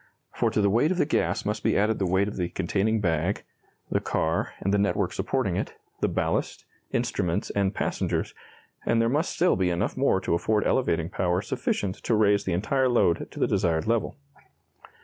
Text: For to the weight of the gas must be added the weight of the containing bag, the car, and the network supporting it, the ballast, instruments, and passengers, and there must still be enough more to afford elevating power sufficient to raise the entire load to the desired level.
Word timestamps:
For 0.33 0.49
to 0.49 0.61
the 0.61 0.69
weight 0.71 0.89
of 0.89 0.97
the 0.97 1.05
gas 1.05 1.45
must 1.45 1.61
be 1.63 1.77
added 1.77 1.99
the 1.99 2.07
weight 2.09 2.27
of 2.27 2.35
the 2.35 2.49
containing 2.49 3.01
bag, 3.01 3.43
the 3.91 3.99
car, 3.99 4.53
and 4.59 4.73
the 4.73 4.79
network 4.79 5.13
supporting 5.13 5.55
it, 5.57 5.75
the 5.99 6.07
ballast, 6.07 6.65
instruments, 6.91 7.51
and 7.51 7.75
passengers, 7.75 8.33
and 8.83 8.99
there 8.99 9.09
must 9.09 9.29
still 9.35 9.55
be 9.55 9.69
enough 9.69 9.95
more 9.95 10.19
to 10.21 10.33
afford 10.33 10.65
elevating 10.65 11.11
power 11.11 11.39
sufficient 11.43 11.97
to 11.97 12.15
raise 12.15 12.45
the 12.45 12.53
entire 12.53 12.89
load 12.89 13.27
to 13.29 13.39
the 13.39 13.45
desired 13.45 13.85
level. 13.85 14.15